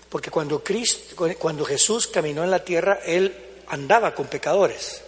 [0.10, 3.34] porque cuando, Cristo, cuando Jesús caminó en la tierra, Él
[3.70, 5.02] andaba con pecadores.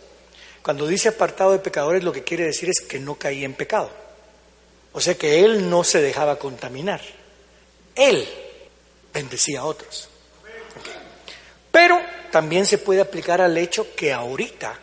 [0.63, 3.89] Cuando dice apartado de pecadores, lo que quiere decir es que no caía en pecado.
[4.93, 7.02] O sea que Él no se dejaba contaminar.
[7.93, 8.26] Él
[9.13, 10.08] bendecía a otros.
[11.72, 12.00] Pero
[12.31, 14.77] también se puede aplicar al hecho que ahorita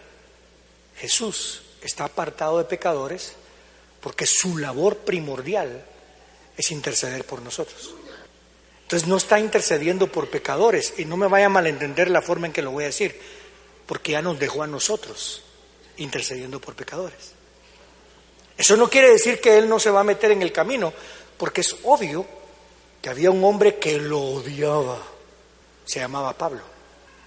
[0.97, 3.35] Jesús está apartado de pecadores
[4.01, 5.85] porque su labor primordial
[6.57, 7.95] es interceder por nosotros.
[8.83, 12.53] Entonces no está intercediendo por pecadores y no me vaya a malentender la forma en
[12.53, 13.21] que lo voy a decir,
[13.85, 15.43] porque ya nos dejó a nosotros
[15.97, 17.33] intercediendo por pecadores.
[18.57, 20.93] Eso no quiere decir que Él no se va a meter en el camino,
[21.37, 22.27] porque es obvio
[23.03, 25.03] que había un hombre que lo odiaba,
[25.85, 26.76] se llamaba Pablo.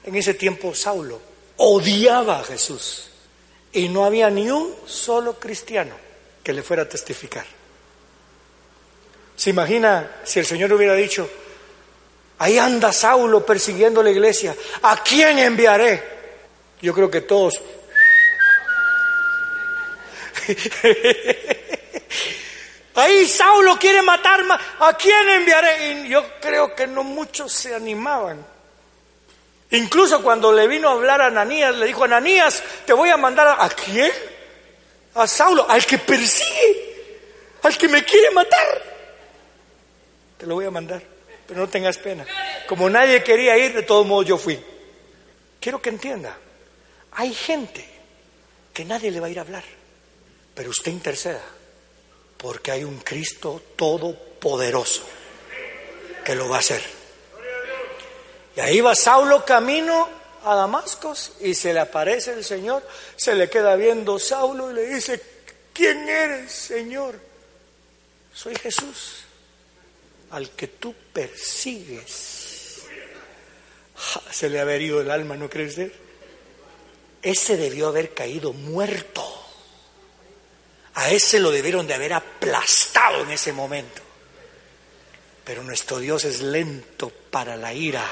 [0.03, 1.21] En ese tiempo Saulo
[1.57, 3.09] odiaba a Jesús.
[3.71, 5.95] Y no había ni un solo cristiano
[6.43, 7.45] que le fuera a testificar.
[9.35, 11.29] ¿Se imagina si el Señor hubiera dicho,
[12.39, 16.03] ahí anda Saulo persiguiendo la iglesia, ¿a quién enviaré?
[16.81, 17.53] Yo creo que todos...
[22.95, 24.41] Ahí Saulo quiere matar,
[24.79, 25.91] ¿a quién enviaré?
[25.91, 28.45] Y yo creo que no muchos se animaban.
[29.71, 33.47] Incluso cuando le vino a hablar a Ananías, le dijo, Ananías, te voy a mandar
[33.47, 34.11] a, ¿a quién?
[35.13, 37.19] A Saulo, al que persigue,
[37.61, 38.83] al que me quiere matar.
[40.37, 41.03] Te lo voy a mandar,
[41.47, 42.25] pero no tengas pena.
[42.67, 44.59] Como nadie quería ir, de todos modos yo fui.
[45.59, 46.35] Quiero que entienda,
[47.11, 47.85] hay gente
[48.73, 49.63] que nadie le va a ir a hablar,
[50.55, 51.43] pero usted interceda,
[52.37, 55.03] porque hay un Cristo todopoderoso
[56.23, 56.98] que lo va a hacer.
[58.59, 60.09] Ahí va Saulo camino
[60.43, 64.85] a Damasco y se le aparece el Señor, se le queda viendo Saulo y le
[64.85, 65.21] dice,
[65.73, 67.19] ¿quién eres, Señor?
[68.33, 69.23] Soy Jesús,
[70.31, 72.83] al que tú persigues.
[74.31, 75.77] Se le ha herido el alma, ¿no crees?
[77.21, 79.25] ese debió haber caído muerto.
[80.95, 84.01] A ese lo debieron de haber aplastado en ese momento.
[85.43, 88.05] Pero nuestro Dios es lento para la ira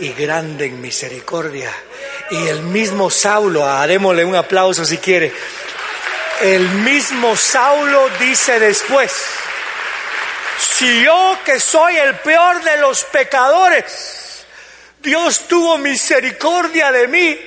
[0.00, 1.72] y grande en misericordia.
[2.30, 5.32] Y el mismo Saulo, démosle un aplauso si quiere,
[6.40, 9.12] el mismo Saulo dice después,
[10.58, 14.44] si yo que soy el peor de los pecadores,
[15.02, 17.38] Dios tuvo misericordia de mí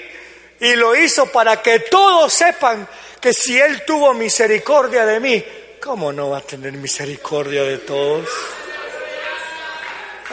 [0.60, 2.88] y lo hizo para que todos sepan
[3.20, 5.44] que si Él tuvo misericordia de mí,
[5.82, 8.30] ¿cómo no va a tener misericordia de todos?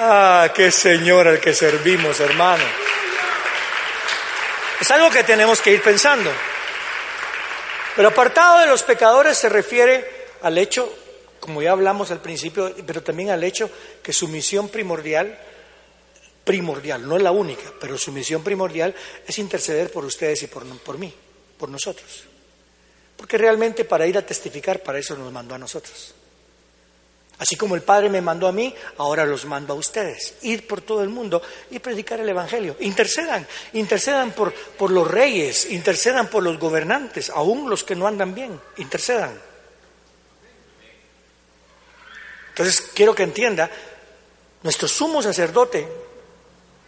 [0.02, 2.64] Ah, qué Señor al que servimos, hermano.
[4.80, 6.32] Es algo que tenemos que ir pensando.
[7.94, 10.90] Pero apartado de los pecadores se refiere al hecho,
[11.38, 13.70] como ya hablamos al principio, pero también al hecho
[14.02, 15.38] que su misión primordial,
[16.44, 18.94] primordial, no es la única, pero su misión primordial
[19.26, 21.14] es interceder por ustedes y por, por mí,
[21.58, 22.24] por nosotros.
[23.18, 26.14] Porque realmente para ir a testificar, para eso nos mandó a nosotros.
[27.40, 30.34] Así como el Padre me mandó a mí, ahora los mando a ustedes.
[30.42, 32.76] Ir por todo el mundo y predicar el Evangelio.
[32.80, 38.34] Intercedan, intercedan por, por los reyes, intercedan por los gobernantes, aún los que no andan
[38.34, 39.40] bien, intercedan.
[42.50, 43.70] Entonces, quiero que entienda,
[44.62, 45.88] nuestro sumo sacerdote,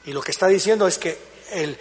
[0.05, 1.17] y lo que está diciendo es que
[1.53, 1.79] el,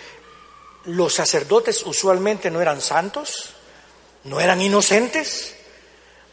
[0.86, 3.50] los sacerdotes usualmente no eran santos,
[4.24, 5.58] no eran inocentes,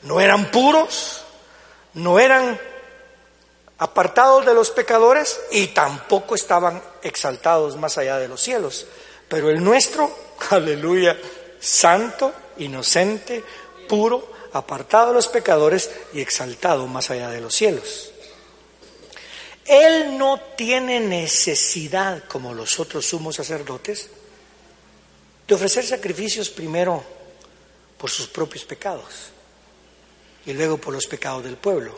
[0.03, 1.25] no eran puros,
[1.95, 2.59] no eran
[3.79, 8.87] apartados de los pecadores y tampoco estaban exaltados más allá de los cielos.
[9.29, 10.11] Pero el nuestro,
[10.51, 11.17] aleluya,
[11.61, 13.43] santo, inocente,
[13.89, 18.13] puro, apartado de los pecadores y exaltado más allá de los cielos.
[19.65, 24.09] Él no tiene necesidad, como los otros sumos sacerdotes,
[25.47, 27.05] de ofrecer sacrificios primero
[27.99, 29.33] por sus propios pecados
[30.49, 31.95] y luego por los pecados del pueblo,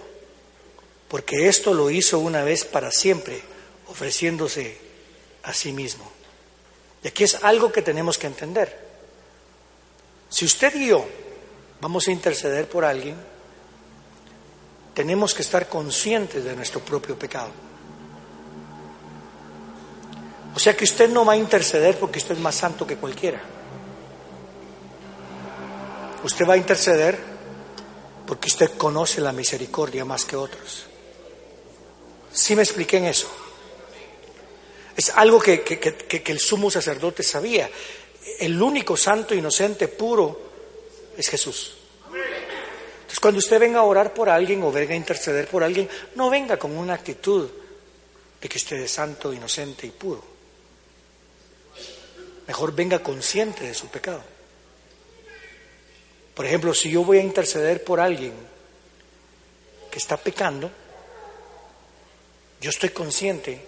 [1.06, 3.40] porque esto lo hizo una vez para siempre,
[3.86, 4.76] ofreciéndose
[5.44, 6.10] a sí mismo.
[7.04, 8.76] Y aquí es algo que tenemos que entender.
[10.28, 11.06] Si usted y yo
[11.80, 13.14] vamos a interceder por alguien,
[14.94, 17.52] tenemos que estar conscientes de nuestro propio pecado.
[20.56, 23.40] O sea que usted no va a interceder porque usted es más santo que cualquiera.
[26.24, 27.29] Usted va a interceder
[28.30, 30.84] porque usted conoce la misericordia más que otros.
[32.32, 33.28] ¿Sí me expliqué en eso?
[34.96, 37.68] Es algo que, que, el sumo sacerdote sabía.
[38.38, 40.40] El único santo, inocente, puro
[41.16, 41.74] es Jesús.
[42.06, 46.30] Entonces, cuando usted venga a orar por alguien o venga a interceder por alguien, no
[46.30, 47.50] venga con una actitud
[48.40, 50.22] de que usted es santo, inocente y puro.
[52.46, 54.22] Mejor venga consciente de su pecado.
[56.34, 58.32] Por ejemplo, si yo voy a interceder por alguien
[59.90, 60.70] que está pecando,
[62.60, 63.60] yo estoy consciente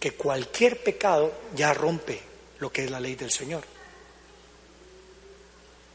[0.00, 2.20] que cualquier pecado ya rompe
[2.58, 3.62] lo que es la ley del Señor.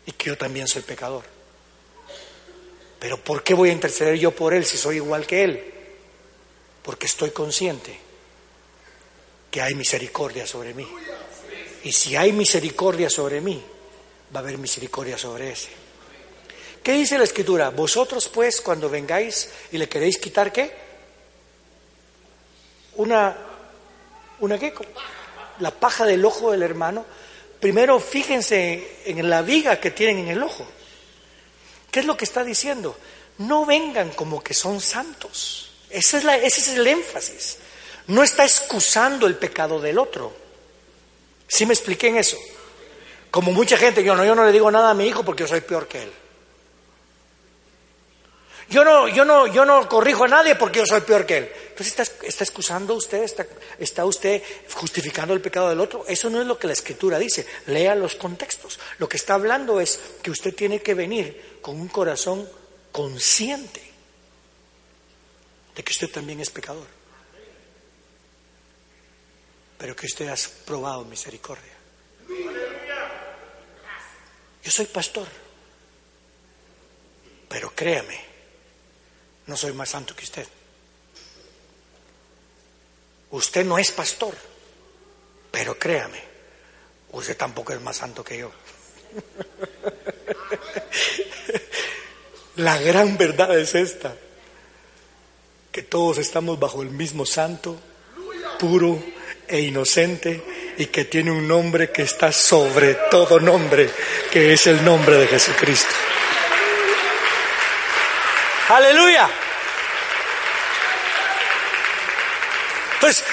[0.05, 1.23] Y que yo también soy pecador.
[2.99, 5.73] Pero ¿por qué voy a interceder yo por él si soy igual que él?
[6.83, 7.99] Porque estoy consciente
[9.51, 10.87] que hay misericordia sobre mí.
[11.83, 13.63] Y si hay misericordia sobre mí,
[14.33, 15.69] va a haber misericordia sobre ese.
[16.83, 17.69] ¿Qué dice la escritura?
[17.69, 20.71] Vosotros pues cuando vengáis y le queréis quitar qué?
[22.95, 23.35] Una,
[24.39, 24.73] una qué?
[25.59, 27.05] La paja del ojo del hermano.
[27.59, 30.65] Primero fíjense en la viga que tienen en el ojo.
[31.91, 32.95] ¿Qué es lo que está diciendo?
[33.39, 35.71] No vengan como que son santos.
[35.89, 37.57] Ese es, la, ese es el énfasis.
[38.07, 40.33] No está excusando el pecado del otro.
[41.47, 42.37] ¿Sí me expliqué en eso?
[43.31, 45.47] Como mucha gente, yo no, yo no le digo nada a mi hijo porque yo
[45.47, 46.11] soy peor que él.
[48.69, 51.51] Yo no, yo no, yo no corrijo a nadie porque yo soy peor que él.
[51.69, 53.47] Entonces está, está excusando usted, está,
[53.79, 54.43] está, usted
[54.75, 56.05] justificando el pecado del otro.
[56.07, 57.47] Eso no es lo que la escritura dice.
[57.65, 58.79] Lea los contextos.
[58.99, 62.47] Lo que está hablando es que usted tiene que venir con un corazón
[62.91, 63.81] consciente
[65.75, 66.87] de que usted también es pecador.
[69.79, 71.73] Pero que usted ha probado misericordia.
[74.63, 75.27] Yo soy pastor,
[77.47, 78.19] pero créame,
[79.47, 80.47] no soy más santo que usted.
[83.31, 84.35] Usted no es pastor,
[85.51, 86.21] pero créame,
[87.11, 88.51] usted tampoco es más santo que yo.
[92.57, 94.15] La gran verdad es esta,
[95.71, 97.79] que todos estamos bajo el mismo santo,
[98.59, 99.01] puro
[99.47, 100.43] e inocente
[100.79, 103.89] y que tiene un nombre que está sobre todo nombre,
[104.31, 105.93] que es el nombre de Jesucristo.
[108.69, 109.29] Aleluya.
[113.01, 113.25] Pues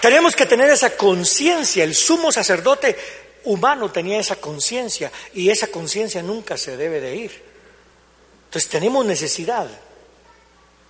[0.00, 1.84] tenemos que tener esa conciencia.
[1.84, 2.96] El sumo sacerdote
[3.44, 7.42] humano tenía esa conciencia y esa conciencia nunca se debe de ir.
[8.46, 9.68] Entonces tenemos necesidad.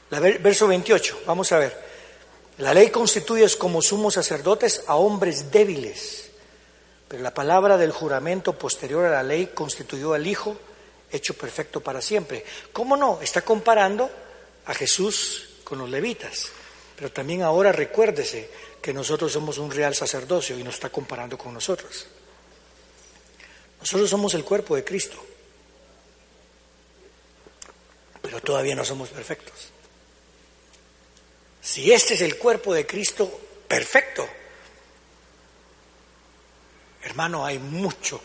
[0.08, 1.89] La, verso 28, vamos a ver.
[2.60, 6.30] La ley constituye como sumos sacerdotes a hombres débiles,
[7.08, 10.58] pero la palabra del juramento posterior a la ley constituyó al Hijo
[11.10, 12.44] hecho perfecto para siempre.
[12.70, 13.18] ¿Cómo no?
[13.22, 14.10] Está comparando
[14.66, 16.50] a Jesús con los levitas.
[16.96, 18.50] Pero también ahora recuérdese
[18.82, 22.08] que nosotros somos un real sacerdocio y nos está comparando con nosotros.
[23.80, 25.16] Nosotros somos el cuerpo de Cristo,
[28.20, 29.70] pero todavía no somos perfectos.
[31.62, 34.26] Si este es el cuerpo de Cristo perfecto,
[37.02, 38.20] hermano, hay mucho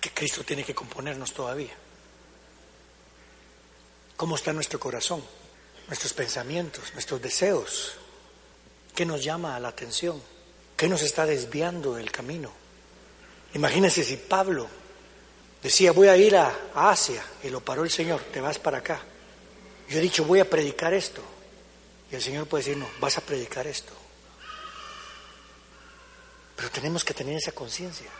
[0.00, 1.74] que Cristo tiene que componernos todavía.
[4.16, 5.24] ¿Cómo está nuestro corazón,
[5.86, 7.94] nuestros pensamientos, nuestros deseos?
[8.94, 10.22] ¿Qué nos llama a la atención?
[10.76, 12.52] ¿Qué nos está desviando del camino?
[13.54, 14.68] Imagínense si Pablo
[15.62, 19.00] decía, voy a ir a Asia, y lo paró el Señor, te vas para acá.
[19.88, 21.22] Yo he dicho, voy a predicar esto.
[22.10, 23.92] Y el Señor puede decir, no, vas a predicar esto.
[26.56, 28.10] Pero tenemos que tener esa conciencia.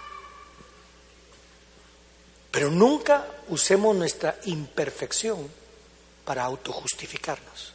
[2.50, 5.50] Pero nunca usemos nuestra imperfección
[6.24, 7.72] para autojustificarnos,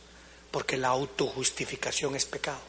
[0.52, 2.60] porque la autojustificación es pecado.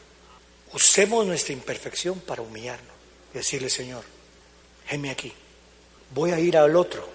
[0.73, 2.93] Usemos nuestra imperfección para humillarnos
[3.33, 4.03] y decirle, Señor,
[4.89, 5.33] heme aquí,
[6.13, 7.07] voy a ir al otro,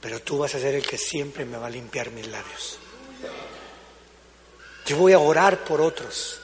[0.00, 2.78] pero tú vas a ser el que siempre me va a limpiar mis labios.
[4.88, 6.40] Yo voy a orar por otros.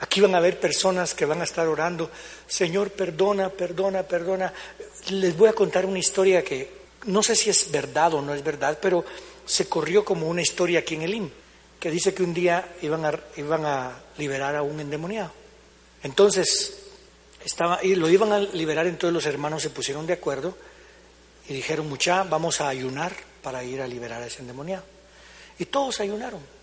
[0.00, 2.10] Aquí van a haber personas que van a estar orando,
[2.46, 4.52] Señor, perdona, perdona, perdona.
[5.08, 6.70] Les voy a contar una historia que
[7.06, 9.02] no sé si es verdad o no es verdad, pero
[9.46, 11.30] se corrió como una historia aquí en el IM,
[11.80, 15.32] que dice que un día iban a, iban a liberar a un endemoniado.
[16.02, 16.82] Entonces,
[17.42, 20.54] estaba, y lo iban a liberar, entonces los hermanos se pusieron de acuerdo
[21.48, 24.84] y dijeron, mucha, vamos a ayunar para ir a liberar a ese endemoniado.
[25.58, 26.53] Y todos ayunaron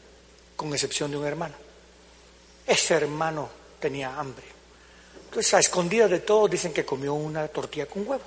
[0.62, 1.56] con excepción de un hermano.
[2.68, 3.50] Ese hermano
[3.80, 4.46] tenía hambre.
[5.26, 8.22] Entonces, a escondidas de todos, dicen que comió una tortilla con huevo.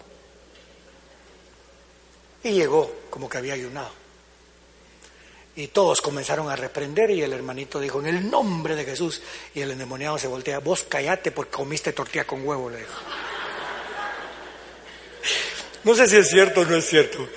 [2.43, 3.93] Y llegó como que había ayunado.
[5.55, 9.23] Y todos comenzaron a reprender y el hermanito dijo, en el nombre de Jesús.
[9.55, 12.95] Y el endemoniado se voltea, vos callate porque comiste tortilla con huevo, le dijo.
[15.85, 17.29] No sé si es cierto o no es cierto,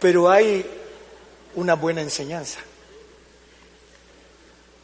[0.00, 0.66] pero hay
[1.54, 2.58] una buena enseñanza.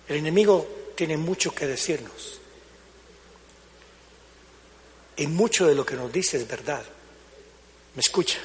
[0.08, 2.40] El enemigo tiene mucho que decirnos.
[5.16, 6.84] Y mucho de lo que nos dice es verdad.
[7.94, 8.38] Me escucha,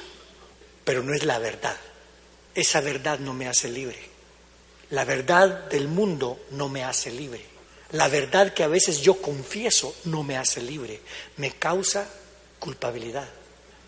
[0.84, 1.76] pero no es la verdad.
[2.54, 3.98] Esa verdad no me hace libre.
[4.90, 7.44] La verdad del mundo no me hace libre.
[7.92, 11.00] La verdad que a veces yo confieso no me hace libre.
[11.36, 12.08] Me causa
[12.58, 13.28] culpabilidad.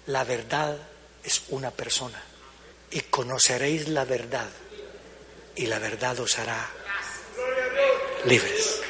[0.07, 0.77] La verdad
[1.23, 2.21] es una persona.
[2.91, 4.49] Y conoceréis la verdad.
[5.55, 6.69] Y la verdad os hará
[8.25, 8.81] libres.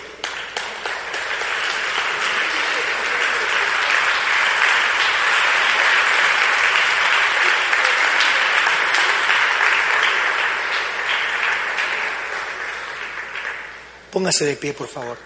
[14.10, 15.16] Póngase de pie, por favor.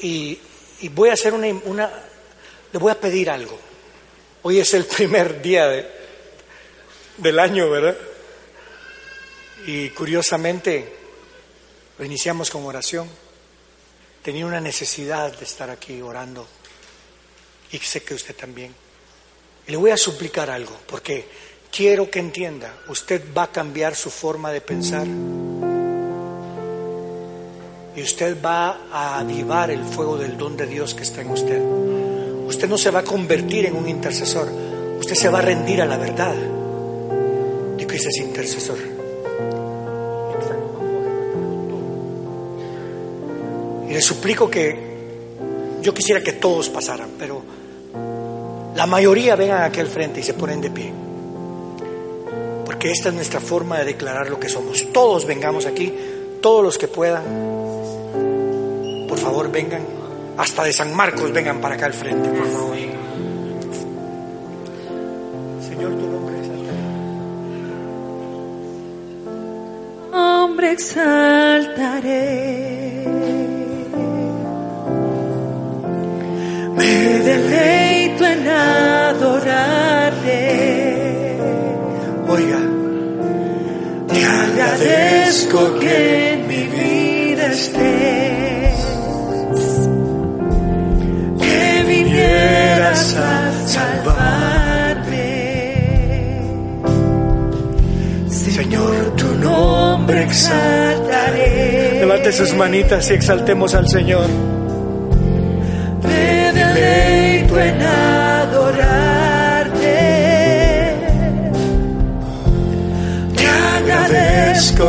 [0.00, 0.40] Y,
[0.90, 1.90] voy a hacer una, una,
[2.72, 3.58] le voy a pedir algo.
[4.42, 5.86] Hoy es el primer día de,
[7.18, 7.96] del año, ¿verdad?
[9.66, 10.97] Y curiosamente,
[11.98, 13.08] lo iniciamos con oración.
[14.22, 16.46] Tenía una necesidad de estar aquí orando
[17.72, 18.74] y sé que usted también.
[19.66, 21.26] Y le voy a suplicar algo, porque
[21.70, 25.06] quiero que entienda, usted va a cambiar su forma de pensar
[27.96, 31.60] y usted va a avivar el fuego del don de Dios que está en usted.
[32.46, 34.48] Usted no se va a convertir en un intercesor,
[34.98, 36.34] usted se va a rendir a la verdad
[37.76, 38.97] de que es intercesor.
[43.88, 44.76] Y le suplico que
[45.80, 47.42] yo quisiera que todos pasaran, pero
[48.74, 50.92] la mayoría vengan aquí al frente y se ponen de pie.
[52.66, 54.92] Porque esta es nuestra forma de declarar lo que somos.
[54.92, 55.94] Todos vengamos aquí,
[56.42, 57.24] todos los que puedan.
[59.08, 59.96] Por favor, vengan.
[60.36, 62.76] Hasta de San Marcos vengan para acá al frente, por favor.
[65.68, 66.78] Señor, tu nombre exaltaré.
[70.12, 72.77] Hombre exaltaré
[77.28, 80.40] deleito en adorarte.
[82.28, 82.60] Oiga,
[84.08, 88.78] te agradezco que en mi vida estés,
[91.38, 95.28] que vinieras a salvarme.
[98.28, 102.00] Señor, tu nombre exaltaré.
[102.00, 104.57] Levante sus manitas y exaltemos al Señor.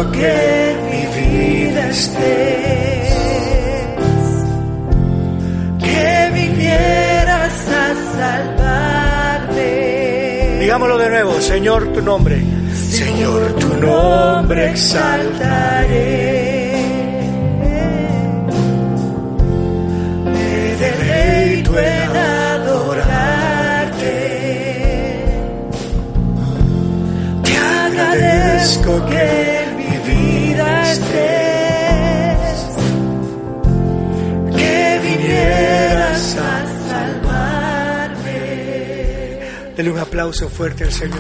[0.07, 3.13] Que en mi vida estés.
[5.77, 9.63] Que vinieras a salvarme.
[10.61, 12.41] Digámoslo de nuevo, Señor, tu nombre.
[12.73, 15.99] Señor, tu nombre exaltaré.
[20.25, 23.37] Me deleito en adorarte.
[27.43, 29.48] Te agradezco que
[40.09, 41.19] aplauso fuerte al Señor.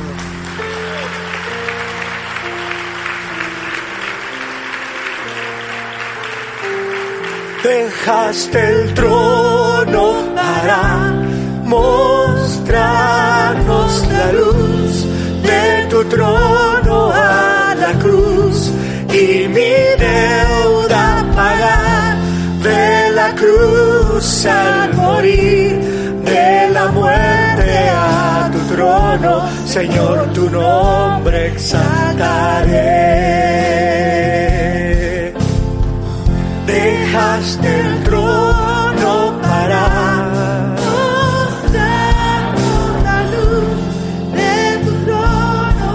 [7.63, 11.13] Dejaste el trono para
[11.65, 12.87] mostrarnos
[14.07, 15.05] la luz
[15.43, 18.71] de tu trono a la cruz
[19.13, 19.75] y mi
[20.07, 22.17] deuda pagar
[22.63, 25.79] de la cruz al morir
[26.25, 27.38] de la muerte
[28.79, 29.33] trono,
[29.65, 32.93] Señor, tu nombre exaltaré.
[36.65, 39.81] Dejaste el trono para
[40.85, 42.23] mostrarnos
[43.07, 43.79] la luz
[44.39, 44.55] de
[44.85, 45.91] tu trono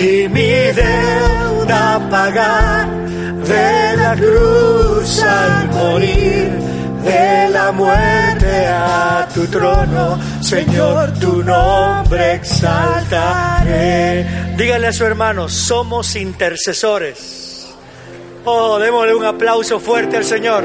[0.00, 0.52] y mi
[0.82, 2.86] deuda pagar
[3.52, 3.70] de
[4.02, 6.73] la cruz al morir
[7.04, 14.26] de la muerte a tu trono, Señor, tu nombre exaltaré.
[14.56, 17.74] Dígale a su hermano, somos intercesores.
[18.44, 20.64] Oh, démosle un aplauso fuerte al Señor.